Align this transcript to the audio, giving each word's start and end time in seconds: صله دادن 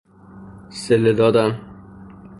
صله 0.83 1.13
دادن 1.13 1.59